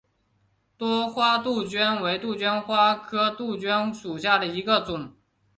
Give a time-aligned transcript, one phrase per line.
[0.77, 5.13] 多花杜鹃为杜鹃花科杜鹃属下的一个种。